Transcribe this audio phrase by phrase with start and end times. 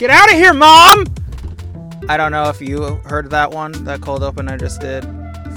[0.00, 1.04] Get out of here, mom!
[2.08, 5.02] I don't know if you heard that one, that cold open I just did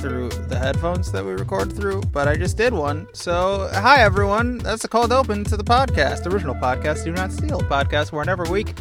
[0.01, 3.07] through the headphones that we record through, but I just did one.
[3.13, 4.57] So, hi everyone.
[4.57, 8.49] That's a cold open to the podcast, original podcast, Do Not Steal podcast, where every
[8.49, 8.73] week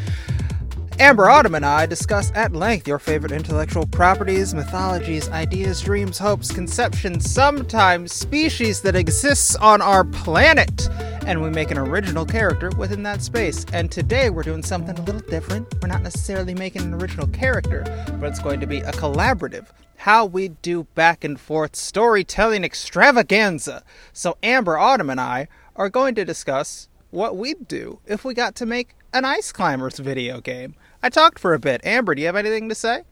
[0.98, 6.50] Amber Autumn and I discuss at length your favorite intellectual properties, mythologies, ideas, dreams, hopes,
[6.50, 10.88] conceptions, sometimes species that exists on our planet.
[11.24, 13.64] And we make an original character within that space.
[13.72, 15.72] And today we're doing something a little different.
[15.80, 17.84] We're not necessarily making an original character,
[18.20, 19.68] but it's going to be a collaborative.
[19.98, 23.84] How we do back and forth storytelling extravaganza.
[24.12, 28.56] So Amber Autumn and I are going to discuss what we'd do if we got
[28.56, 30.74] to make an Ice Climbers video game.
[31.04, 31.80] I talked for a bit.
[31.84, 33.04] Amber, do you have anything to say?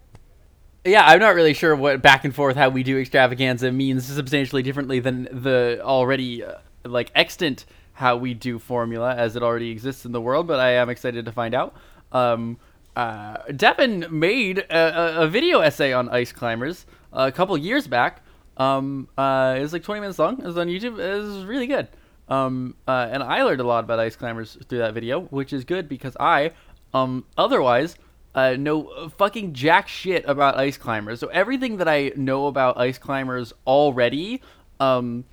[0.84, 4.62] Yeah, I'm not really sure what back and forth how we do extravaganza means substantially
[4.62, 7.66] differently than the already uh, like extant
[8.00, 11.27] how we do formula as it already exists in the world, but I am excited
[11.27, 11.77] to find out.
[12.12, 12.56] Um,
[12.97, 18.22] uh, Devin made a, a, video essay on ice climbers a couple years back.
[18.56, 20.38] Um, uh, it was like 20 minutes long.
[20.41, 20.98] It was on YouTube.
[20.98, 21.88] It was really good.
[22.28, 25.64] Um, uh, and I learned a lot about ice climbers through that video, which is
[25.64, 26.53] good because I,
[26.94, 27.97] um, otherwise,
[28.34, 31.20] uh, know fucking jack shit about ice climbers.
[31.20, 34.41] So everything that I know about ice climbers already,
[34.80, 35.25] um,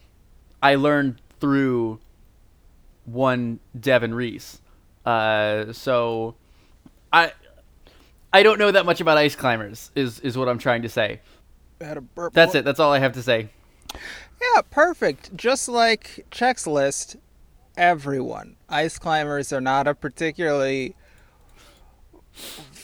[0.61, 1.99] I learned through
[3.07, 4.61] one Devin Reese.
[5.05, 6.35] Uh, so
[7.11, 7.31] I
[8.31, 9.89] I don't know that much about ice climbers.
[9.95, 11.21] Is is what I'm trying to say.
[11.79, 12.65] That's it.
[12.65, 13.49] That's all I have to say.
[13.93, 15.35] Yeah, perfect.
[15.35, 17.15] Just like checks List,
[17.75, 18.55] everyone.
[18.69, 20.95] Ice climbers are not a particularly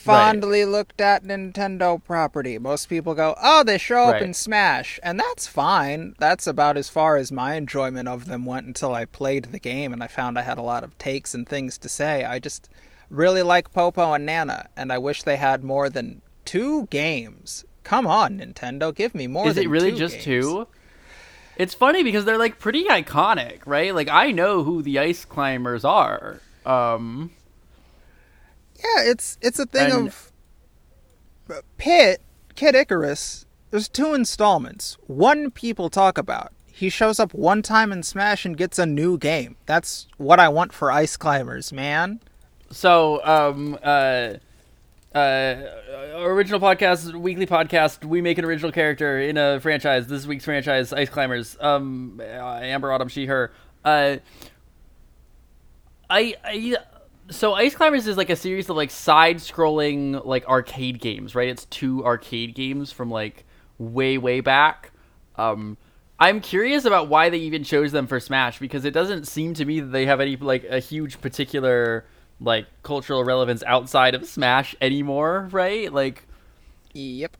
[0.04, 0.70] fondly right.
[0.70, 2.58] looked at Nintendo property.
[2.58, 4.22] Most people go, "Oh, they show up right.
[4.22, 6.14] in Smash," and that's fine.
[6.18, 9.92] That's about as far as my enjoyment of them went until I played the game
[9.92, 12.24] and I found I had a lot of takes and things to say.
[12.24, 12.68] I just
[13.10, 17.64] really like Popo and Nana, and I wish they had more than two games.
[17.82, 19.48] Come on, Nintendo, give me more.
[19.48, 20.24] Is it really two just games.
[20.24, 20.66] two?
[21.56, 23.94] It's funny because they're like pretty iconic, right?
[23.94, 26.40] Like I know who the ice climbers are.
[26.66, 27.30] Um
[28.84, 30.08] Yeah, it's it's a thing and...
[30.08, 30.32] of
[31.78, 32.20] Pit,
[32.54, 33.46] Kid Icarus.
[33.70, 34.96] There's two installments.
[35.06, 36.52] One people talk about.
[36.66, 39.56] He shows up one time in Smash and gets a new game.
[39.66, 42.20] That's what I want for Ice Climbers, man.
[42.70, 44.34] So, um, uh,
[45.14, 45.56] uh,
[46.16, 48.04] original podcast, weekly podcast.
[48.04, 50.08] We make an original character in a franchise.
[50.08, 51.56] This week's franchise, Ice Climbers.
[51.60, 53.52] Um, uh, Amber Autumn, she, her.
[53.84, 54.16] Uh,
[56.10, 56.76] I, I,
[57.30, 61.48] so Ice Climbers is like a series of like side-scrolling like arcade games, right?
[61.48, 63.44] It's two arcade games from like
[63.78, 64.90] way, way back.
[65.36, 65.76] Um,
[66.18, 69.64] I'm curious about why they even chose them for Smash because it doesn't seem to
[69.64, 72.04] me that they have any like a huge particular
[72.40, 75.92] like cultural relevance outside of Smash anymore, right?
[75.92, 76.26] Like
[76.92, 77.36] Yep.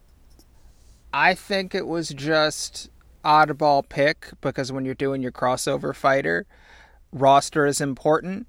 [1.12, 2.90] I think it was just
[3.24, 6.46] oddball pick because when you're doing your crossover fighter,
[7.12, 8.48] roster is important.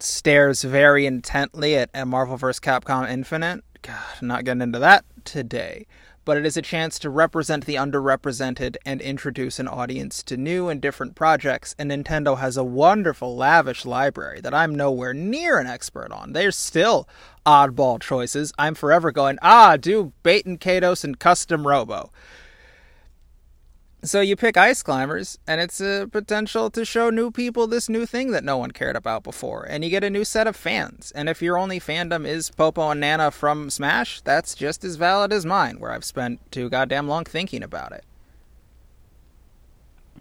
[0.00, 2.60] Stares very intently at, Marvel vs.
[2.60, 3.64] Capcom Infinite.
[3.82, 5.86] God, I'm not getting into that today
[6.24, 10.68] but it is a chance to represent the underrepresented and introduce an audience to new
[10.68, 11.74] and different projects.
[11.78, 16.32] And Nintendo has a wonderful, lavish library that I'm nowhere near an expert on.
[16.32, 17.08] There's still
[17.44, 18.52] oddball choices.
[18.58, 22.10] I'm forever going, ah, do and Kaitos and Custom Robo.
[24.04, 28.04] So you pick Ice Climbers, and it's a potential to show new people this new
[28.04, 31.10] thing that no one cared about before, and you get a new set of fans.
[31.14, 35.32] And if your only fandom is Popo and Nana from Smash, that's just as valid
[35.32, 38.04] as mine, where I've spent too goddamn long thinking about it.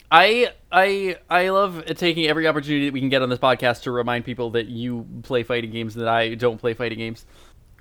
[0.10, 3.92] I I I love taking every opportunity that we can get on this podcast to
[3.92, 7.26] remind people that you play fighting games and that I don't play fighting games.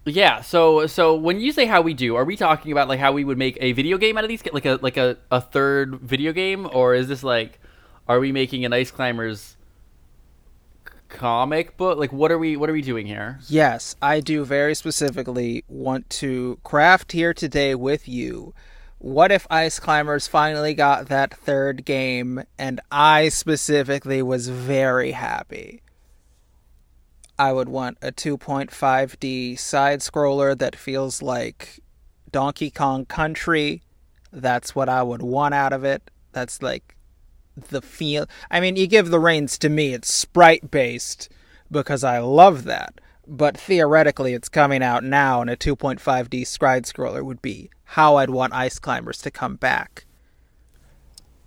[0.05, 3.13] Yeah, so so when you say how we do, are we talking about like how
[3.13, 6.01] we would make a video game out of these, like a like a, a third
[6.01, 7.61] video game, or is this like,
[8.09, 9.57] are we making an Ice Climbers
[11.09, 11.99] comic book?
[11.99, 13.39] Like, what are we what are we doing here?
[13.49, 18.55] Yes, I do very specifically want to craft here today with you.
[18.99, 25.83] What if Ice Climbers finally got that third game, and I specifically was very happy?
[27.39, 31.81] I would want a 2.5D side scroller that feels like
[32.31, 33.83] Donkey Kong Country.
[34.33, 36.11] That's what I would want out of it.
[36.33, 36.97] That's like
[37.55, 38.27] the feel.
[38.51, 41.29] I mean, you give the reins to me, it's sprite based
[41.71, 43.01] because I love that.
[43.27, 48.31] But theoretically, it's coming out now, and a 2.5D side scroller would be how I'd
[48.31, 50.07] want Ice Climbers to come back.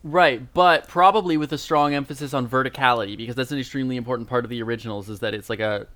[0.05, 4.45] Right, but probably with a strong emphasis on verticality because that's an extremely important part
[4.45, 5.87] of the originals is that it's like a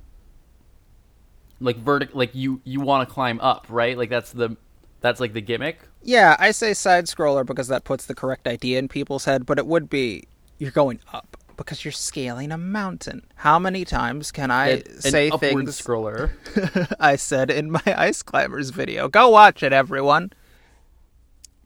[1.60, 3.96] like vertic like you you want to climb up, right?
[3.96, 4.58] Like that's the
[5.02, 5.82] that's like the gimmick.
[6.02, 9.60] Yeah, I say side scroller because that puts the correct idea in people's head, but
[9.60, 10.24] it would be
[10.58, 13.28] you're going up because you're scaling a mountain.
[13.36, 16.32] How many times can I An say upward things scroller.
[17.00, 19.08] I said in my Ice Climbers video?
[19.08, 20.34] Go watch it, everyone.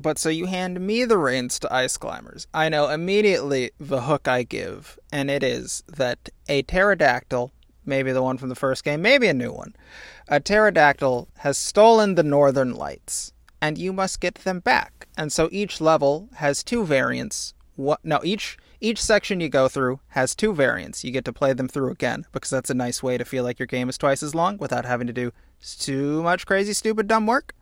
[0.03, 2.45] But so you hand me the reins to Ice Climbers.
[2.53, 7.53] I know immediately the hook I give, and it is that a pterodactyl,
[7.85, 9.73] maybe the one from the first game, maybe a new one,
[10.27, 15.07] a pterodactyl has stolen the northern lights, and you must get them back.
[15.17, 17.53] And so each level has two variants.
[17.77, 18.03] What?
[18.03, 21.05] No, each each section you go through has two variants.
[21.05, 23.57] You get to play them through again because that's a nice way to feel like
[23.57, 25.31] your game is twice as long without having to do
[25.79, 27.55] too much crazy, stupid, dumb work.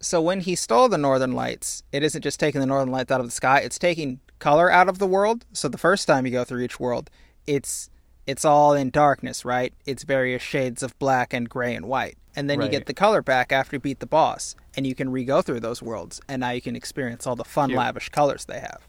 [0.00, 3.20] So when he stole the northern lights, it isn't just taking the northern lights out
[3.20, 5.44] of the sky, it's taking color out of the world.
[5.52, 7.10] So the first time you go through each world,
[7.46, 7.90] it's
[8.26, 9.72] it's all in darkness, right?
[9.86, 12.16] It's various shades of black and gray and white.
[12.36, 15.10] And then you get the color back after you beat the boss, and you can
[15.10, 17.78] re-go through those worlds, and now you can experience all the fun, Cute.
[17.78, 18.86] lavish colors they have.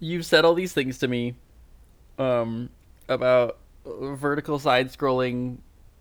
[0.00, 1.34] You've said all these things to me
[2.18, 2.68] um
[3.08, 5.58] about vertical side scrolling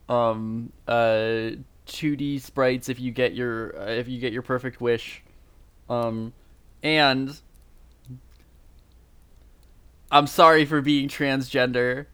[0.09, 1.51] um uh
[1.91, 5.21] 2D sprites if you get your uh, if you get your perfect wish
[5.89, 6.33] um
[6.81, 7.39] and
[10.11, 12.05] I'm sorry for being transgender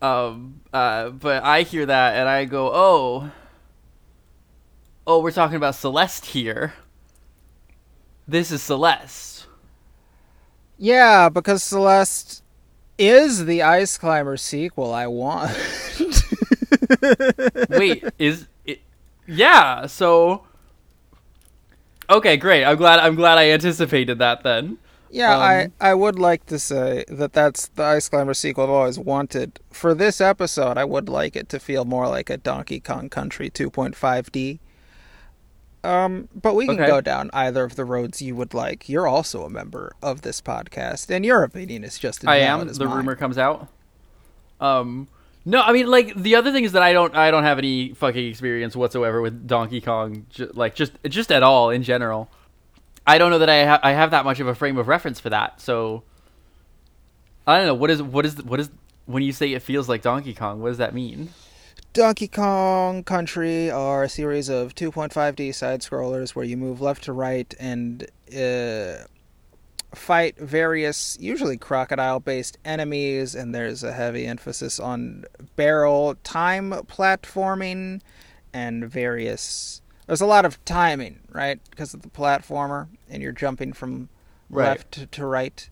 [0.00, 3.30] um uh but I hear that and I go oh
[5.06, 6.74] oh we're talking about Celeste here
[8.26, 9.46] this is Celeste
[10.78, 12.42] Yeah, because Celeste
[12.98, 15.50] is the Ice Climber sequel I want.
[17.68, 18.48] Wait, is?
[19.26, 19.86] Yeah.
[19.86, 20.44] So.
[22.10, 22.64] Okay, great.
[22.64, 22.98] I'm glad.
[22.98, 24.42] I'm glad I anticipated that.
[24.42, 24.78] Then.
[25.10, 28.70] Yeah, I, Um, I would like to say that that's the Ice Climber sequel I've
[28.70, 29.60] always wanted.
[29.70, 33.50] For this episode, I would like it to feel more like a Donkey Kong Country
[33.50, 34.58] 2.5D.
[35.84, 36.86] Um, but we can Okay.
[36.86, 38.88] go down either of the roads you would like.
[38.88, 42.62] You're also a member of this podcast, and your opinion is just as I valid
[42.62, 42.68] am.
[42.70, 42.96] as The mine.
[42.98, 43.68] rumor comes out.
[44.60, 45.08] Um.
[45.44, 47.14] No, I mean, like the other thing is that I don't.
[47.14, 50.26] I don't have any fucking experience whatsoever with Donkey Kong.
[50.30, 52.30] Ju- like just, just at all in general.
[53.06, 55.18] I don't know that I ha- I have that much of a frame of reference
[55.20, 55.60] for that.
[55.60, 56.04] So.
[57.44, 58.70] I don't know what is what is what is
[59.06, 60.62] when you say it feels like Donkey Kong.
[60.62, 61.30] What does that mean?
[61.92, 67.12] Donkey Kong Country are a series of 2.5D side scrollers where you move left to
[67.12, 68.04] right and
[68.34, 69.04] uh,
[69.94, 75.24] fight various, usually crocodile based enemies, and there's a heavy emphasis on
[75.56, 78.00] barrel time platforming
[78.52, 79.82] and various.
[80.06, 81.60] There's a lot of timing, right?
[81.70, 84.08] Because of the platformer, and you're jumping from
[84.52, 84.68] Right.
[84.68, 85.68] left to, to right.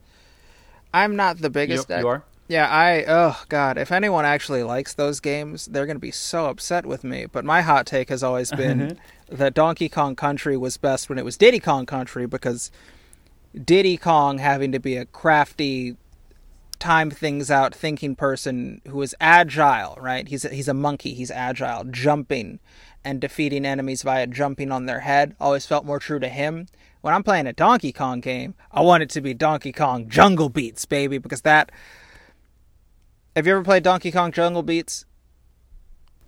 [0.93, 1.91] I'm not the biggest.
[1.91, 2.25] you are.
[2.49, 6.47] Yeah, I oh god, if anyone actually likes those games, they're going to be so
[6.47, 7.27] upset with me.
[7.31, 11.25] But my hot take has always been that Donkey Kong Country was best when it
[11.25, 12.73] was Diddy Kong Country because
[13.55, 15.97] Diddy Kong having to be a crafty
[16.79, 20.27] time things out thinking person who is agile, right?
[20.27, 22.59] He's a, he's a monkey, he's agile, jumping
[23.05, 26.67] and defeating enemies via jumping on their head always felt more true to him.
[27.01, 30.49] When I'm playing a Donkey Kong game, I want it to be Donkey Kong Jungle
[30.49, 31.71] Beats, baby, because that
[33.37, 35.07] Have you ever played Donkey Kong Jungle Beats?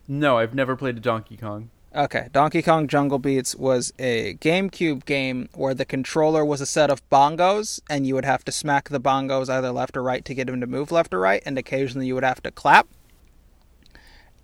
[0.08, 1.70] No, I've never played a Donkey Kong.
[1.94, 6.88] Okay, Donkey Kong Jungle Beats was a GameCube game where the controller was a set
[6.90, 10.34] of bongos, and you would have to smack the bongos either left or right to
[10.34, 12.88] get them to move left or right, and occasionally you would have to clap.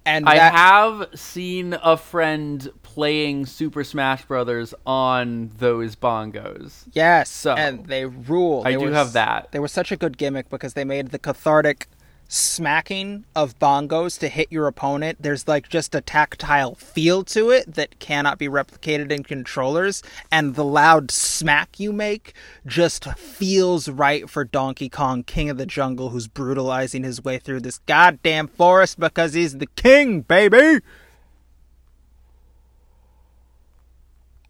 [0.05, 6.85] And I that, have seen a friend playing Super Smash Brothers on those bongos.
[6.93, 8.63] yes, So, and they rule.
[8.65, 9.53] I They do were have that.
[9.53, 11.89] They were such a good gimmick because they made the cathartic
[12.29, 15.19] smacking of bongos to hit your opponent.
[15.21, 20.55] There's like just a tactile feel to it that cannot be replicated in controllers, and
[20.55, 22.35] the loud smack you make
[22.67, 27.61] just feels right for Donkey Kong, King of the Jungle, who's brutalizing his way through
[27.61, 30.81] this goddamn forest because he's the king, baby.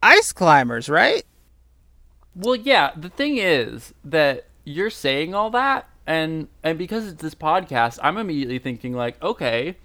[0.03, 1.23] Ice climbers, right?
[2.35, 7.35] Well, yeah, the thing is that you're saying all that and and because it's this
[7.35, 9.77] podcast, I'm immediately thinking like, okay,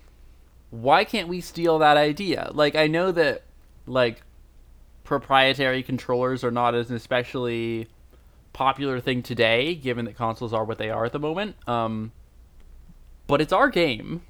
[0.71, 2.50] why can't we steal that idea?
[2.54, 3.43] Like I know that
[3.87, 4.23] like
[5.04, 7.88] proprietary controllers are not as an especially
[8.54, 11.57] popular thing today given that consoles are what they are at the moment.
[11.69, 12.12] Um
[13.26, 14.23] but it's our game.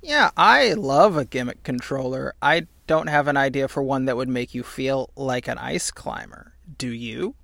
[0.00, 2.34] Yeah, I love a gimmick controller.
[2.40, 5.90] I don't have an idea for one that would make you feel like an ice
[5.90, 6.54] climber.
[6.78, 7.34] Do you?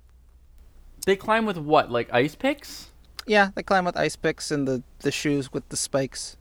[1.05, 1.91] They climb with what?
[1.91, 2.89] Like ice picks?
[3.29, 6.35] Yeah, they climb with ice picks and the, the shoes with the spikes.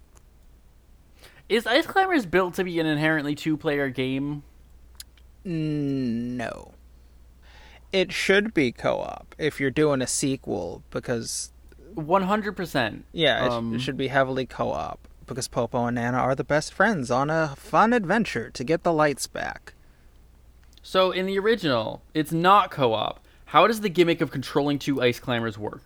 [1.47, 4.43] Is Ice Climbers built to be an inherently two-player game?
[5.45, 6.73] No.
[7.93, 11.53] It should be co-op if you're doing a sequel because
[11.95, 13.05] One hundred percent.
[13.13, 16.73] yeah, it, Um, it should be heavily co-op because Popo and Nana are the best
[16.73, 19.75] friends on a fun adventure to get the lights back.
[20.83, 23.21] So in the original, it's not co-op.
[23.47, 25.83] How does the gimmick of controlling two ice climbers work?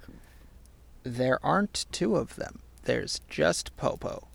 [1.03, 2.61] There aren't two of them.
[2.85, 4.29] There's just Popo.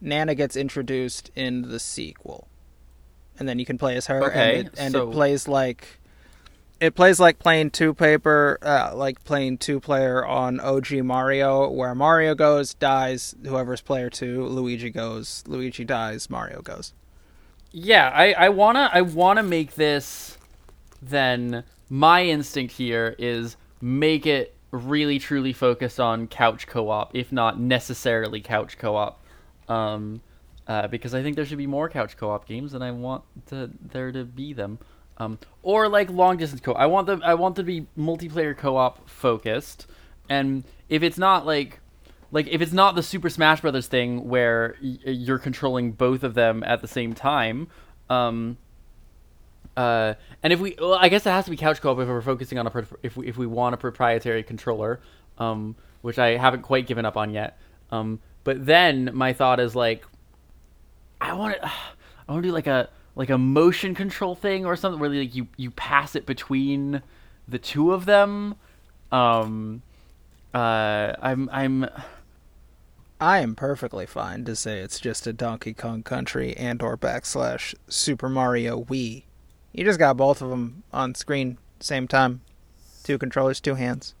[0.00, 2.48] Nana gets introduced in the sequel,
[3.38, 4.24] and then you can play as her.
[4.24, 6.00] Okay, and it, and so- it plays like
[6.80, 11.94] it plays like playing two paper, uh, like playing two player on OG Mario, where
[11.94, 16.94] Mario goes, dies, whoever's player two, Luigi goes, Luigi dies, Mario goes.
[17.70, 20.38] Yeah, I, I wanna I wanna make this.
[21.02, 27.58] Then my instinct here is make it really truly focused on couch co-op, if not
[27.58, 29.20] necessarily couch co-op,
[29.68, 30.20] um,
[30.66, 33.70] uh, because I think there should be more couch co-op games, and I want to,
[33.80, 34.78] there to be them,
[35.18, 36.72] um, or like long distance co.
[36.72, 39.86] I want them I want them to be multiplayer co-op focused,
[40.28, 41.80] and if it's not like
[42.30, 46.34] like if it's not the Super Smash Brothers thing where y- you're controlling both of
[46.34, 47.68] them at the same time,
[48.08, 48.56] um,
[49.76, 52.22] uh, and if we, well, I guess it has to be couch co-op if we're
[52.22, 55.00] focusing on a pro- if we if we want a proprietary controller,
[55.38, 57.58] um, which I haven't quite given up on yet.
[57.90, 60.04] Um, but then my thought is like,
[61.20, 61.66] I want to,
[62.28, 65.34] I want to do like a like a motion control thing or something where like
[65.34, 67.02] you you pass it between
[67.48, 68.56] the two of them.
[69.12, 69.82] Um,
[70.54, 71.88] uh, I'm I'm.
[73.22, 77.74] I am perfectly fine to say it's just a Donkey Kong Country and or backslash
[77.86, 79.24] Super Mario Wii.
[79.72, 82.40] You just got both of them on screen same time.
[83.02, 84.14] Two controllers, two hands.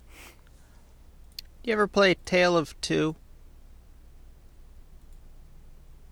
[1.62, 3.16] Do you ever play Tale of Two?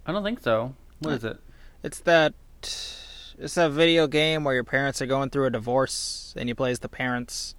[0.07, 0.75] I don't think so.
[1.01, 1.39] What is it?
[1.83, 6.49] It's that it's that video game where your parents are going through a divorce and
[6.49, 7.55] you play as the parents.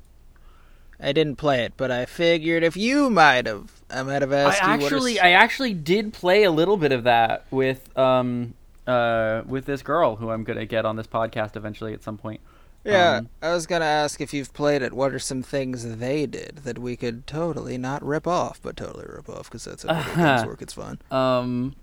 [1.00, 4.40] I didn't play it, but I figured if you might have, I might have I
[4.42, 4.68] asked you.
[4.68, 8.54] actually, I actually did play a little bit of that with um
[8.90, 12.42] uh with this girl who I'm gonna get on this podcast eventually at some point.
[12.86, 14.94] Yeah, Um, I was gonna ask if you've played it.
[14.94, 19.06] What are some things they did that we could totally not rip off, but totally
[19.08, 20.62] rip off because that's how games work.
[20.62, 21.00] It's fun.
[21.12, 21.76] Um,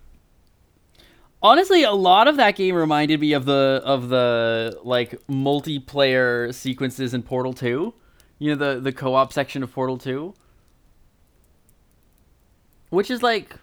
[1.42, 7.12] honestly, a lot of that game reminded me of the of the like multiplayer sequences
[7.12, 7.92] in Portal Two.
[8.38, 10.32] You know the the co-op section of Portal Two,
[12.90, 13.56] which is like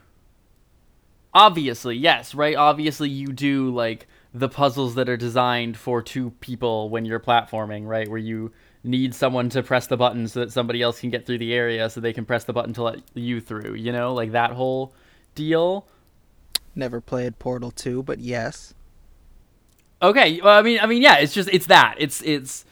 [1.33, 2.55] obviously yes, right?
[2.55, 7.85] Obviously, you do like the puzzles that are designed for two people when you're platforming,
[7.85, 8.07] right?
[8.07, 8.51] Where you
[8.83, 11.89] need someone to press the button so that somebody else can get through the area
[11.89, 14.13] so they can press the button to let you through, you know?
[14.13, 14.93] Like that whole
[15.35, 15.87] deal.
[16.75, 18.73] Never played Portal Two, but yes.
[20.01, 21.95] Okay, well, I mean, I mean, yeah, it's just it's that.
[21.97, 22.65] It's it's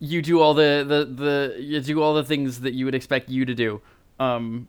[0.00, 3.30] you do all the the the you do all the things that you would expect
[3.30, 3.80] you to do.
[4.18, 4.68] Um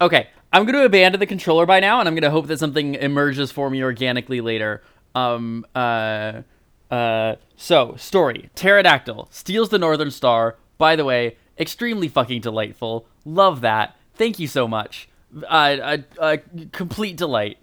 [0.00, 2.58] Okay, I'm going to abandon the controller by now and I'm going to hope that
[2.58, 4.82] something emerges for me organically later.
[5.14, 6.42] Um uh
[6.90, 8.50] uh so, story.
[8.54, 10.56] Pterodactyl steals the northern star.
[10.78, 13.06] By the way, extremely fucking delightful.
[13.24, 13.96] Love that.
[14.14, 15.08] Thank you so much.
[15.48, 16.38] Uh, a, a
[16.72, 17.58] complete delight.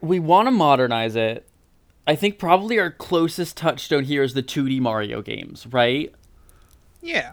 [0.00, 1.46] We want to modernize it.
[2.06, 6.12] I think probably our closest touchstone here is the 2D Mario games, right?
[7.00, 7.32] Yeah.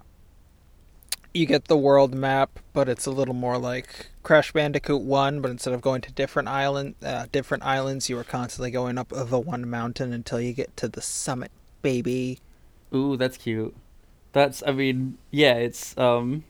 [1.34, 5.42] You get the world map, but it's a little more like Crash Bandicoot One.
[5.42, 9.10] But instead of going to different island, uh, different islands, you are constantly going up
[9.10, 12.40] the one mountain until you get to the summit, baby.
[12.94, 13.76] Ooh, that's cute.
[14.34, 16.44] That's I mean, yeah, it's um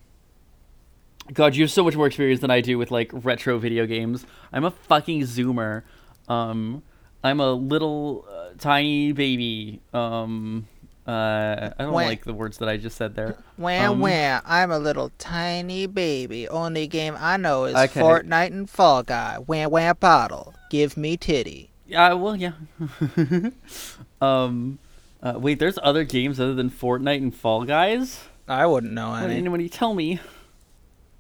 [1.34, 4.26] God, you have so much more experience than I do with like retro video games.
[4.52, 5.84] I'm a fucking zoomer.
[6.28, 6.84] Um
[7.24, 9.82] I'm a little uh, tiny baby.
[9.94, 10.68] Um
[11.12, 12.02] uh I don't Wah.
[12.04, 13.36] like the words that I just said there.
[13.58, 16.48] Wah Um, wah, I'm a little tiny baby.
[16.48, 18.00] Only game I know is Okay.
[18.02, 19.38] Fortnite and Fall Guy.
[19.46, 20.54] Wah wah bottle.
[20.70, 21.72] Give me titty.
[21.88, 22.54] Yeah, well, yeah.
[24.22, 24.80] um
[25.24, 28.22] uh, wait, there's other games other than Fortnite and Fall Guys?
[28.48, 29.28] I wouldn't know Why any.
[29.36, 30.20] didn't anybody tell me?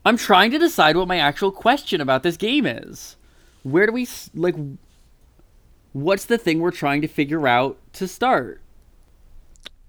[0.03, 3.15] I'm trying to decide what my actual question about this game is.
[3.63, 4.55] Where do we like?
[5.93, 8.62] What's the thing we're trying to figure out to start?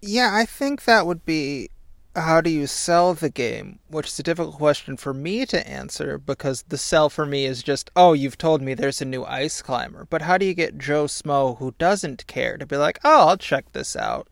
[0.02, 1.70] Yeah, I think that would be
[2.14, 6.18] how do you sell the game, which is a difficult question for me to answer
[6.18, 9.62] because the sell for me is just, oh, you've told me there's a new ice
[9.62, 10.06] climber.
[10.10, 13.36] But how do you get Joe Smo, who doesn't care, to be like, oh, I'll
[13.36, 14.28] check this out?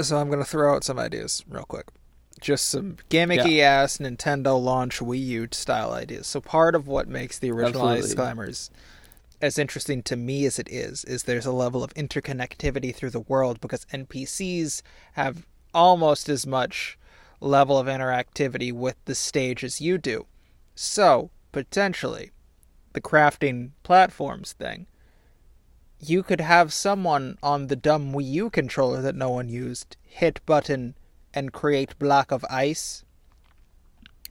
[0.00, 1.86] So I'm going to throw out some ideas real quick.
[2.40, 6.26] Just some gimmicky ass Nintendo launch Wii U style ideas.
[6.26, 8.70] So part of what makes the original Ice Climbers
[9.40, 13.20] as interesting to me as it is, is there's a level of interconnectivity through the
[13.20, 14.82] world because NPCs
[15.14, 16.98] have almost as much
[17.40, 20.26] level of interactivity with the stage as you do.
[20.74, 22.30] So, potentially,
[22.92, 24.86] the crafting platforms thing,
[26.00, 30.40] you could have someone on the dumb Wii U controller that no one used hit
[30.46, 30.96] button
[31.32, 33.04] and create block of ice,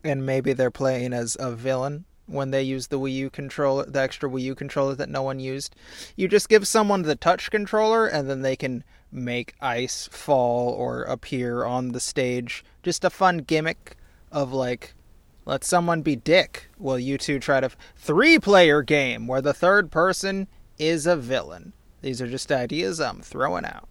[0.04, 4.02] and maybe they're playing as a villain when they use the Wii U controller, the
[4.02, 5.76] extra Wii U controller that no one used.
[6.16, 11.04] You just give someone the touch controller and then they can make ice fall or
[11.04, 12.64] appear on the stage.
[12.82, 13.98] Just a fun gimmick
[14.32, 14.94] of like
[15.46, 19.92] let someone be dick while you two try to three player game where the third
[19.92, 20.48] person
[20.80, 21.74] is a villain.
[22.02, 23.88] These are just ideas I'm throwing out.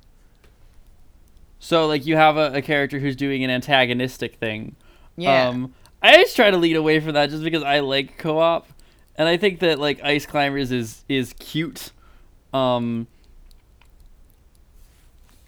[1.58, 4.74] So like you have a, a character who's doing an antagonistic thing.
[5.16, 5.48] Yeah.
[5.48, 8.66] Um, I always try to lead away from that just because I like co-op,
[9.16, 11.92] and I think that like Ice Climbers is is cute.
[12.52, 13.06] Um,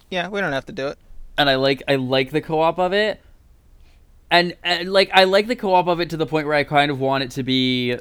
[0.09, 0.97] yeah, we don't have to do it.
[1.37, 3.21] and I like I like the co-op of it,
[4.31, 6.89] and, and like I like the co-op of it to the point where I kind
[6.91, 7.97] of want it to be.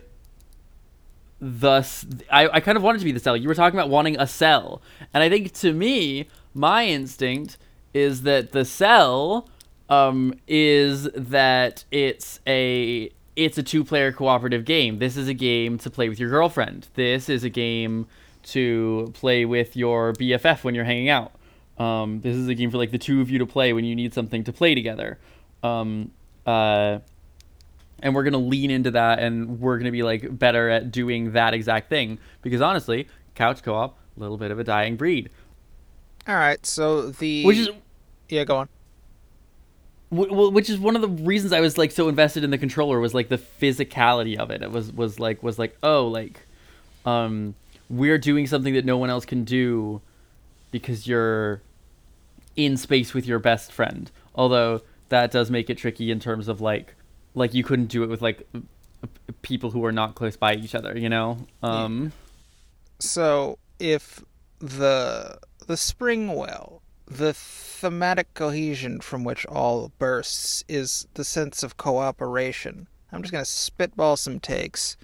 [1.40, 3.36] Thus, I, I kind of want it to be the sell.
[3.36, 4.80] You were talking about wanting a sell,
[5.12, 7.58] and I think to me, my instinct
[7.92, 9.48] is that the sell
[9.94, 14.98] um, is that it's a it's a two-player cooperative game.
[14.98, 16.86] This is a game to play with your girlfriend.
[16.94, 18.06] This is a game
[18.44, 21.32] to play with your BFF when you're hanging out.
[21.78, 23.96] Um, this is a game for like the two of you to play when you
[23.96, 25.18] need something to play together.
[25.64, 26.12] Um,
[26.46, 27.00] uh,
[28.00, 31.54] and we're gonna lean into that, and we're gonna be like better at doing that
[31.54, 32.18] exact thing.
[32.42, 35.30] Because honestly, couch co-op, a little bit of a dying breed.
[36.28, 37.70] All right, so the Which is
[38.28, 38.68] yeah, go on.
[40.14, 42.58] Wh- wh- which is one of the reasons I was like so invested in the
[42.58, 44.62] controller was like the physicality of it.
[44.62, 46.40] It was was like was like oh like,
[47.04, 47.54] um,
[47.88, 50.00] we're doing something that no one else can do,
[50.70, 51.60] because you're
[52.56, 54.10] in space with your best friend.
[54.34, 56.94] Although that does make it tricky in terms of like,
[57.34, 58.46] like you couldn't do it with like
[59.42, 60.96] people who are not close by each other.
[60.98, 61.38] You know.
[61.62, 62.12] Um.
[63.00, 64.24] So if
[64.60, 71.76] the the spring well, the thematic cohesion from which all bursts is the sense of
[71.76, 72.88] cooperation.
[73.12, 74.96] I'm just gonna spitball some takes.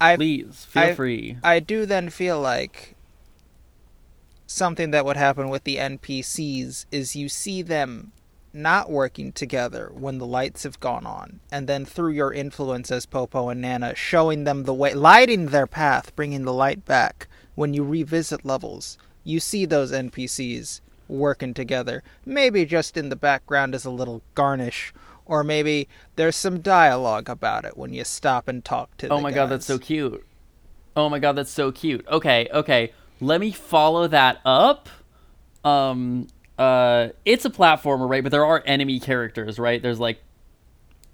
[0.00, 1.38] I Please feel I- free.
[1.42, 2.94] I do then feel like
[4.46, 8.12] something that would happen with the NPCs is you see them
[8.52, 13.04] not working together when the lights have gone on, and then through your influence as
[13.04, 17.26] Popo and Nana, showing them the way, lighting their path, bringing the light back.
[17.56, 22.02] When you revisit levels, you see those NPCs working together.
[22.24, 24.92] Maybe just in the background as a little garnish,
[25.26, 29.08] or maybe there's some dialogue about it when you stop and talk to.
[29.08, 30.24] Oh the my god, that's so cute.
[30.96, 32.06] Oh my god, that's so cute.
[32.08, 32.92] Okay, okay.
[33.20, 34.88] Let me follow that up.
[35.64, 38.22] Um uh it's a platformer, right?
[38.22, 39.80] But there are enemy characters, right?
[39.82, 40.22] There's like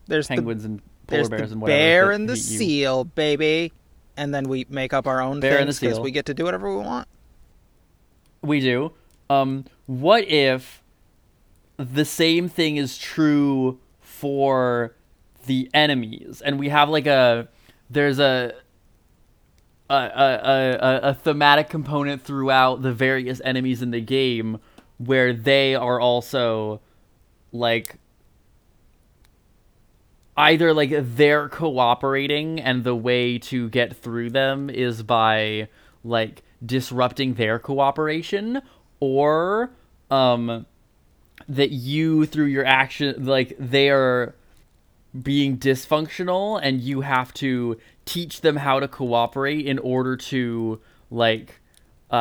[0.07, 1.79] There's the penguins and polar bears the and whatever.
[1.79, 3.73] bear and the seal, baby.
[4.17, 6.69] And then we make up our own Bear things because we get to do whatever
[6.77, 7.09] we want.
[8.43, 8.93] We do.
[9.31, 10.83] Um what if
[11.79, 14.95] the same thing is true for
[15.47, 16.43] the enemies?
[16.45, 17.49] And we have like a
[17.89, 18.55] there's a
[19.89, 24.61] a, a, a, a thematic component throughout the various enemies in the game
[24.99, 26.81] where they are also
[27.51, 27.97] like
[30.37, 35.69] either like they're cooperating and the way to get through them is by
[36.05, 38.63] like disrupting their cooperation
[39.01, 39.71] or
[40.11, 40.67] um
[41.49, 44.35] that you through your action like they are
[45.23, 51.61] being dysfunctional and you have to teach them how to cooperate in order to like
[52.11, 52.15] uh,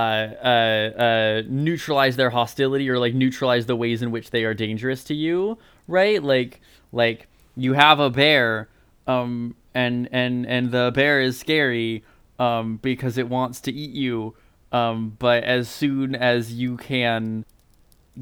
[0.43, 5.03] uh, uh, neutralize their hostility or like neutralize the ways in which they are dangerous
[5.03, 6.21] to you, right?
[6.21, 6.61] Like
[6.91, 8.69] like you have a bear,
[9.07, 12.03] um, and and and the bear is scary,
[12.37, 14.35] um, because it wants to eat you,
[14.71, 17.45] um, but as soon as you can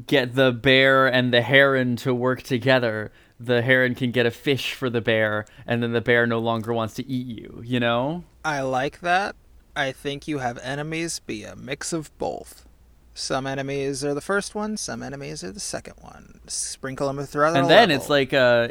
[0.06, 4.74] get the bear and the heron to work together, the heron can get a fish
[4.74, 7.62] for the bear, and then the bear no longer wants to eat you.
[7.64, 8.24] You know?
[8.44, 9.36] I like that.
[9.76, 12.66] I think you have enemies be a mix of both.
[13.14, 16.40] Some enemies are the first one, some enemies are the second one.
[16.46, 17.96] Sprinkle them throughout the and then level.
[17.96, 18.70] it's like a,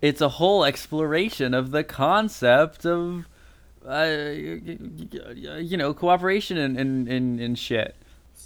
[0.00, 3.26] it's a whole exploration of the concept of,
[3.88, 7.94] uh, you know, cooperation and and and, and shit.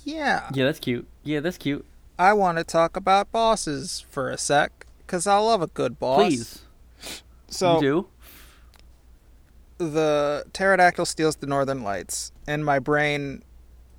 [0.04, 1.06] yeah, Yeah, that's cute.
[1.24, 1.84] Yeah, that's cute.
[2.18, 6.22] I want to talk about bosses for a sec, because I love a good boss.
[6.22, 6.62] Please,
[7.48, 8.06] So you do.
[9.78, 12.32] the pterodactyl steals the northern lights.
[12.46, 13.42] In my brain,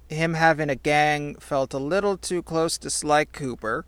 [0.09, 3.85] him having a gang felt a little too close to Sly Cooper.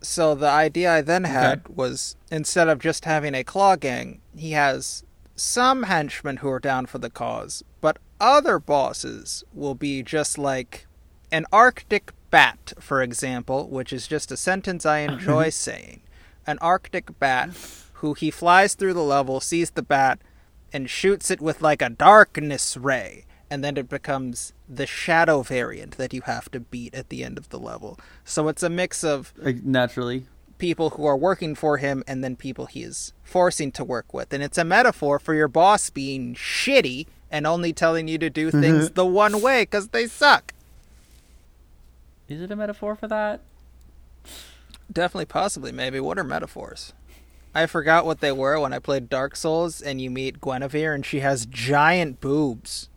[0.00, 4.52] So the idea I then had was instead of just having a claw gang, he
[4.52, 5.04] has
[5.42, 10.86] some henchmen who are down for the cause, but other bosses will be just like
[11.32, 15.50] an Arctic bat, for example, which is just a sentence I enjoy mm-hmm.
[15.50, 16.02] saying.
[16.46, 17.50] An Arctic bat
[17.94, 20.20] who he flies through the level, sees the bat,
[20.72, 25.96] and shoots it with like a darkness ray, and then it becomes the shadow variant
[25.98, 27.98] that you have to beat at the end of the level.
[28.24, 30.26] So it's a mix of Like, naturally.
[30.62, 34.32] People who are working for him and then people he is forcing to work with.
[34.32, 38.46] And it's a metaphor for your boss being shitty and only telling you to do
[38.46, 38.60] mm-hmm.
[38.60, 40.54] things the one way because they suck.
[42.28, 43.40] Is it a metaphor for that?
[44.92, 45.98] Definitely, possibly, maybe.
[45.98, 46.92] What are metaphors?
[47.52, 51.04] I forgot what they were when I played Dark Souls and you meet Gwynevere and
[51.04, 52.88] she has giant boobs.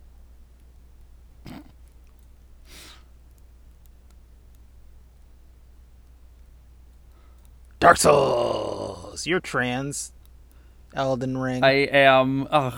[7.80, 9.28] Dark Souls!
[9.28, 10.12] You're trans.
[10.96, 11.64] Elden Ring.
[11.64, 12.48] I am.
[12.50, 12.74] Ugh,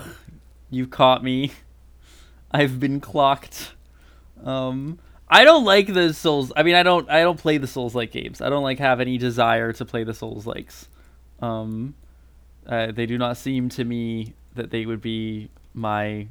[0.70, 1.52] you've caught me.
[2.50, 3.74] I've been clocked.
[4.42, 6.52] Um, I don't like the Souls.
[6.56, 7.08] I mean, I don't.
[7.08, 8.40] I don't play the Souls like games.
[8.40, 10.88] I don't like have any desire to play the Souls likes.
[11.40, 11.94] Um,
[12.66, 16.26] uh, they do not seem to me that they would be my.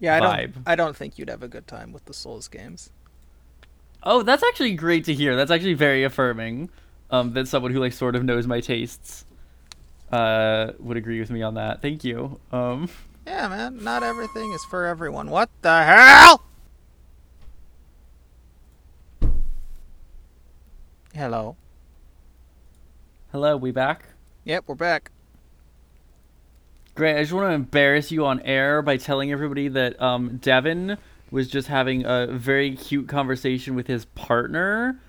[0.00, 0.54] yeah, I vibe.
[0.54, 0.62] don't.
[0.66, 2.90] I don't think you'd have a good time with the Souls games.
[4.02, 5.36] Oh, that's actually great to hear.
[5.36, 6.70] That's actually very affirming.
[7.10, 9.24] Um, that someone who like sort of knows my tastes,
[10.12, 11.80] uh, would agree with me on that.
[11.82, 12.38] Thank you.
[12.52, 12.88] Um.
[13.26, 13.82] Yeah, man.
[13.82, 15.30] Not everything is for everyone.
[15.30, 16.42] What the hell?
[21.14, 21.56] Hello.
[23.32, 24.04] Hello, we back?
[24.44, 25.10] Yep, we're back.
[26.94, 27.18] Great.
[27.18, 30.96] I just want to embarrass you on air by telling everybody that um, Devin
[31.30, 35.00] was just having a very cute conversation with his partner,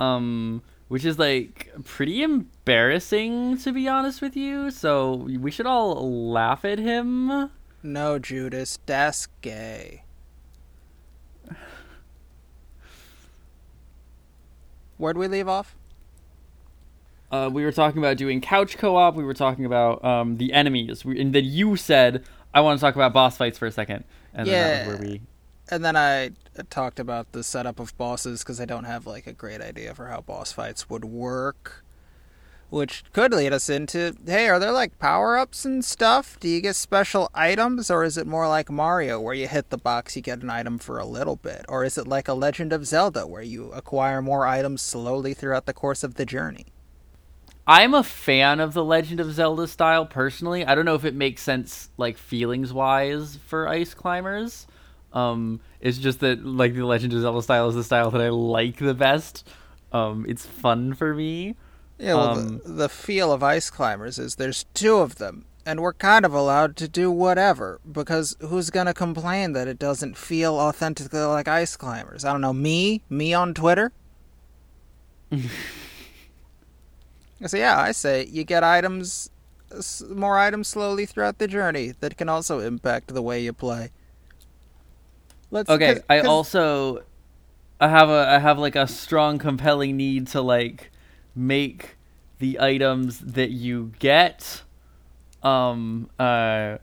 [0.00, 4.70] um, which is like pretty embarrassing to be honest with you.
[4.70, 7.50] So we should all laugh at him.
[7.82, 8.78] No, Judas.
[8.86, 10.02] That's gay.
[14.96, 15.76] Where'd we leave off?
[17.30, 19.14] Uh, we were talking about doing couch co-op.
[19.14, 22.24] We were talking about um, the enemies, we, and then you said,
[22.54, 24.04] "I want to talk about boss fights for a second.
[24.34, 25.00] and then that was Yeah.
[25.00, 25.20] where we.
[25.70, 26.30] And then I
[26.64, 30.06] talked about the setup of bosses because I don't have like a great idea for
[30.06, 31.84] how boss fights would work.
[32.70, 36.38] Which could lead us into hey, are there like power ups and stuff?
[36.38, 39.78] Do you get special items, or is it more like Mario where you hit the
[39.78, 41.64] box, you get an item for a little bit?
[41.68, 45.64] Or is it like a Legend of Zelda where you acquire more items slowly throughout
[45.64, 46.66] the course of the journey?
[47.66, 50.64] I'm a fan of the Legend of Zelda style personally.
[50.64, 54.66] I don't know if it makes sense like feelings wise for ice climbers.
[55.12, 58.28] Um, it's just that like the Legend of Zelda style is the style that I
[58.28, 59.46] like the best.
[59.92, 61.56] Um, it's fun for me.
[61.98, 65.80] Yeah, well, Um, the, the feel of Ice Climbers is there's two of them, and
[65.80, 70.54] we're kind of allowed to do whatever, because who's gonna complain that it doesn't feel
[70.54, 72.24] authentically like Ice Climbers?
[72.24, 73.02] I don't know, me?
[73.08, 73.92] Me on Twitter?
[77.46, 79.30] so yeah, I say you get items,
[80.08, 83.90] more items slowly throughout the journey that can also impact the way you play.
[85.50, 87.02] Let's Okay, 'cause- I 'cause- also
[87.80, 90.90] I have a I have like a strong compelling need to like
[91.34, 91.96] make
[92.38, 94.62] the items that you get
[95.42, 96.76] um uh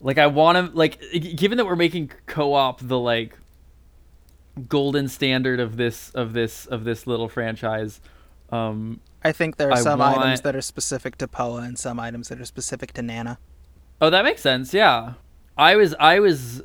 [0.00, 0.98] like I want to like
[1.36, 3.36] given that we're making co-op the like
[4.68, 8.00] golden standard of this of this of this little franchise
[8.50, 11.98] um I think there are I some items that are specific to Poa and some
[12.00, 13.38] items that are specific to Nana.
[14.00, 14.72] Oh, that makes sense.
[14.72, 15.14] Yeah.
[15.56, 16.62] I was I was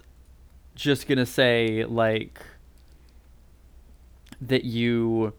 [0.76, 2.42] just to say like
[4.42, 5.34] that you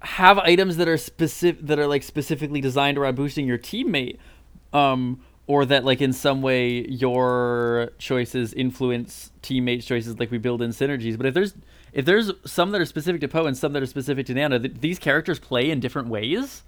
[0.00, 4.18] have items that are specific that are like specifically designed around boosting your teammate
[4.72, 5.20] um
[5.50, 10.70] or that like in some way your choices influence teammates choices like we build in
[10.70, 11.16] synergies.
[11.16, 11.54] But if there's
[11.92, 14.60] if there's some that are specific to Poe and some that are specific to Nana
[14.60, 16.62] th- these characters play in different ways?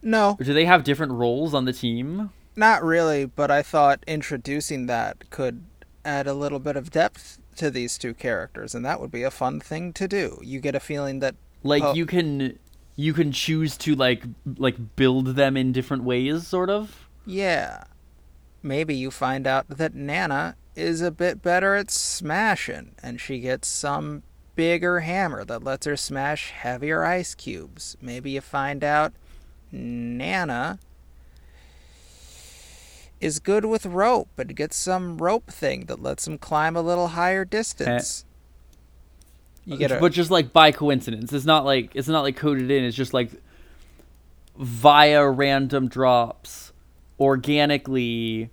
[0.00, 2.30] No, or do they have different roles on the team?
[2.54, 5.64] Not really, but I thought introducing that could
[6.04, 9.30] add a little bit of depth to these two characters, and that would be a
[9.30, 10.38] fun thing to do.
[10.42, 11.94] You get a feeling that like Oh.
[11.94, 12.58] you can
[12.96, 14.24] you can choose to like
[14.58, 17.84] like build them in different ways sort of yeah,
[18.62, 23.68] maybe you find out that Nana is a bit better at smashing, and she gets
[23.68, 24.22] some
[24.56, 27.96] bigger hammer that lets her smash heavier ice cubes.
[28.00, 29.12] Maybe you find out
[29.70, 30.78] Nana
[33.20, 37.08] is good with rope and gets some rope thing that lets him climb a little
[37.08, 38.24] higher distance.
[39.64, 41.32] You get a but just like by coincidence.
[41.32, 42.84] It's not like it's not like coded in.
[42.84, 43.30] It's just like
[44.56, 46.72] via random drops,
[47.18, 48.50] organically,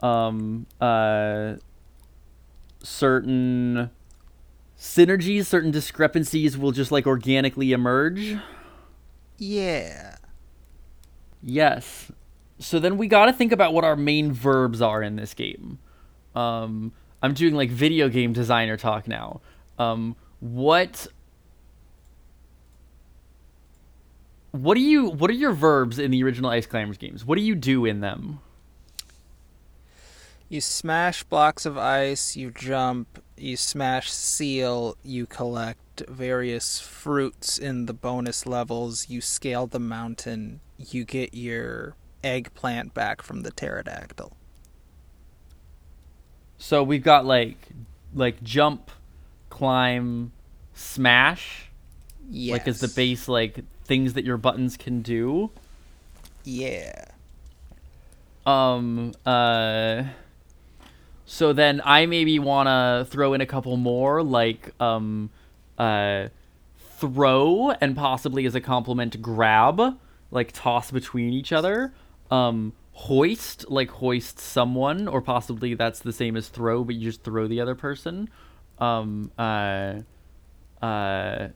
[0.00, 1.54] um, uh,
[2.82, 3.90] certain
[4.78, 8.36] synergies, certain discrepancies will just like organically emerge.
[9.38, 10.16] yeah.
[11.42, 12.10] Yes.
[12.62, 15.78] So then we got to think about what our main verbs are in this game.
[16.34, 19.40] Um, I'm doing like video game designer talk now.
[19.78, 21.06] Um, what
[24.52, 27.24] what do you what are your verbs in the original Ice Climbers games?
[27.24, 28.40] What do you do in them?
[30.48, 37.86] You smash blocks of ice, you jump, you smash seal, you collect various fruits in
[37.86, 41.94] the bonus levels, you scale the mountain, you get your
[42.24, 44.32] eggplant back from the pterodactyl.
[46.58, 47.56] So we've got like
[48.14, 48.90] like jump,
[49.50, 50.32] climb,
[50.74, 51.70] smash,
[52.30, 52.52] Yes.
[52.52, 55.50] like as the base like things that your buttons can do.
[56.44, 57.06] Yeah.
[58.46, 59.12] Um.
[59.24, 60.04] Uh.
[61.24, 65.30] So then I maybe want to throw in a couple more, like um,
[65.78, 66.28] uh,
[66.98, 69.98] throw and possibly as a complement grab,
[70.30, 71.94] like toss between each other.
[72.32, 77.22] Um, hoist, like hoist someone, or possibly that's the same as throw, but you just
[77.22, 78.28] throw the other person.
[78.78, 79.30] Um.
[79.38, 80.00] Uh.
[80.80, 81.48] Uh.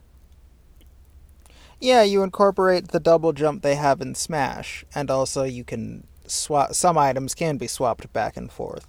[1.79, 6.73] Yeah, you incorporate the double jump they have in Smash, and also you can swap.
[6.73, 8.87] Some items can be swapped back and forth.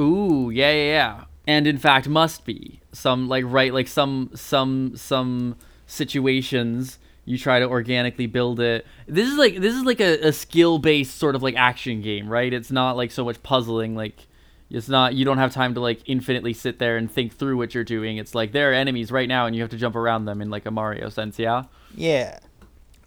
[0.00, 1.24] Ooh, yeah, yeah, yeah.
[1.46, 7.58] And in fact, must be some like right, like some some some situations you try
[7.58, 8.86] to organically build it.
[9.06, 12.28] This is like this is like a, a skill based sort of like action game,
[12.28, 12.52] right?
[12.52, 13.94] It's not like so much puzzling.
[13.94, 14.26] Like
[14.70, 17.74] it's not you don't have time to like infinitely sit there and think through what
[17.74, 18.16] you're doing.
[18.16, 20.48] It's like there are enemies right now, and you have to jump around them in
[20.48, 21.38] like a Mario sense.
[21.38, 21.64] Yeah.
[21.94, 22.38] Yeah.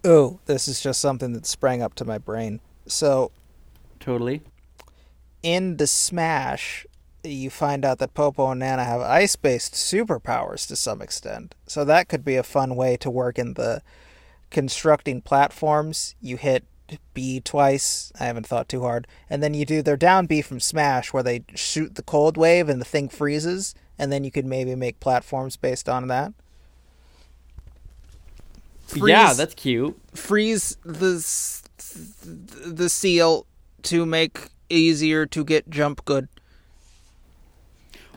[0.03, 2.62] Oh, this is just something that sprang up to my brain.
[2.86, 3.32] So,
[3.99, 4.41] Totally.
[5.43, 6.88] in the Smash,
[7.23, 11.53] you find out that Popo and Nana have ice based superpowers to some extent.
[11.67, 13.82] So, that could be a fun way to work in the
[14.49, 16.15] constructing platforms.
[16.21, 16.65] You hit
[17.13, 18.12] B twice.
[18.19, 19.07] I haven't thought too hard.
[19.29, 22.69] And then you do their down B from Smash where they shoot the cold wave
[22.69, 23.75] and the thing freezes.
[23.97, 26.33] And then you could maybe make platforms based on that.
[28.95, 29.99] yeah, that's cute.
[30.15, 31.23] freeze the
[32.65, 33.45] the seal
[33.83, 36.27] to make easier to get jump good.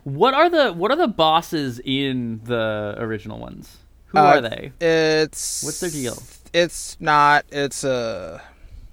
[0.04, 3.78] What are the what are the bosses in the original ones?
[4.12, 4.72] Who Uh, are they?
[4.80, 6.22] It's What's their deal?
[6.52, 7.44] It's not.
[7.50, 8.42] It's a.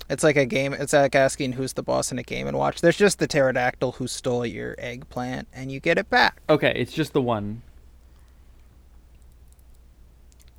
[0.09, 0.73] It's like a game.
[0.73, 2.81] It's like asking who's the boss in a game and watch.
[2.81, 6.41] There's just the pterodactyl who stole your eggplant, and you get it back.
[6.49, 7.61] Okay, it's just the one.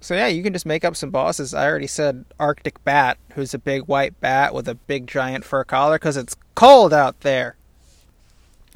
[0.02, 1.52] So yeah, you can just make up some bosses.
[1.52, 5.64] I already said Arctic Bat, who's a big white bat with a big giant fur
[5.64, 7.56] collar, because it's cold out there.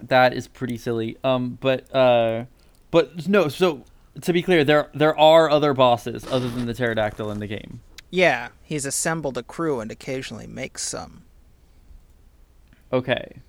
[0.02, 1.16] That is pretty silly.
[1.24, 2.44] Um, but uh,
[2.90, 3.48] but no.
[3.48, 3.84] So
[4.20, 7.81] to be clear, there there are other bosses other than the pterodactyl in the game.
[8.11, 11.24] Yeah, he's assembled a crew and occasionally makes some.
[12.92, 13.40] Okay.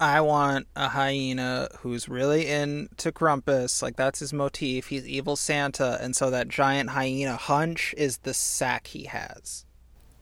[0.00, 3.82] I want a hyena who's really into Krampus.
[3.82, 4.88] Like that's his motif.
[4.88, 9.64] He's evil Santa, and so that giant hyena hunch is the sack he has.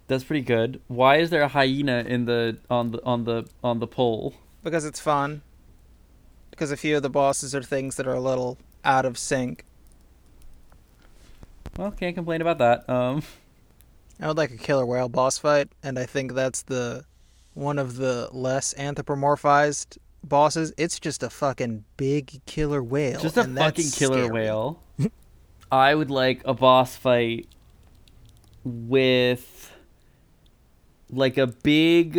[0.06, 0.80] That's pretty good.
[0.86, 4.34] Why is there a hyena in the on the on the on the pole?
[4.62, 5.42] Because it's fun.
[6.50, 9.64] Because a few of the bosses are things that are a little out of sync.
[11.76, 12.88] Well, can't complain about that.
[12.88, 13.22] Um,
[14.20, 17.04] I would like a killer whale boss fight, and I think that's the
[17.52, 20.72] one of the less anthropomorphized bosses.
[20.78, 23.20] It's just a fucking big killer whale.
[23.20, 24.30] just a fucking killer scary.
[24.30, 24.82] whale.
[25.70, 27.48] I would like a boss fight
[28.64, 29.72] with
[31.10, 32.18] like a big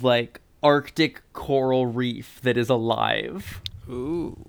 [0.00, 3.60] like arctic coral reef that is alive.
[3.88, 4.48] Ooh,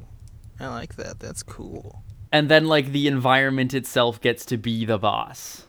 [0.62, 1.20] I like that.
[1.20, 2.04] That's cool.
[2.32, 5.66] And then like the environment itself gets to be the boss.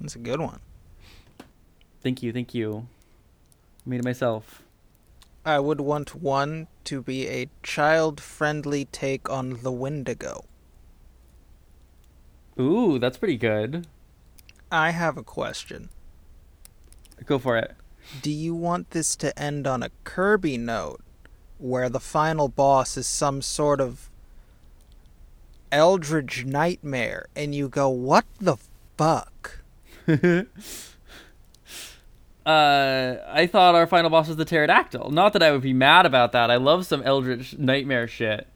[0.00, 0.60] That's a good one.
[2.02, 2.86] Thank you, thank you.
[3.84, 4.62] Made it myself.
[5.44, 10.44] I would want one to be a child-friendly take on the Wendigo.
[12.58, 13.86] Ooh, that's pretty good.
[14.72, 15.90] I have a question.
[17.26, 17.74] Go for it.
[18.22, 21.02] Do you want this to end on a Kirby note,
[21.60, 24.08] where the final boss is some sort of
[25.70, 28.56] eldritch nightmare, and you go, "What the
[28.96, 29.60] fuck?"
[30.08, 30.44] uh,
[32.46, 35.10] I thought our final boss was the pterodactyl.
[35.10, 36.50] Not that I would be mad about that.
[36.50, 38.46] I love some eldritch nightmare shit.